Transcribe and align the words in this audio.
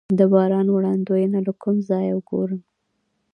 د 0.17 0.19
باران 0.33 0.67
وړاندوینه 0.71 1.39
له 1.47 1.53
کوم 1.61 1.77
ځای 1.89 2.07
وګورم؟ 2.13 2.61